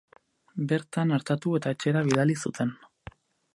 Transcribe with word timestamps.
Bertan 0.71 1.13
artatu 1.17 1.53
eta 1.59 1.75
etxera 1.77 2.03
bidali 2.09 2.39
zuten. 2.47 2.75